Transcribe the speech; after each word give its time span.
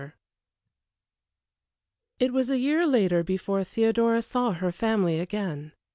II 0.01 0.11
It 2.17 2.33
was 2.33 2.49
a 2.49 2.57
year 2.57 2.87
later 2.87 3.23
before 3.23 3.63
Theodora 3.63 4.23
saw 4.23 4.53
her 4.53 4.71
family 4.71 5.19
again. 5.19 5.73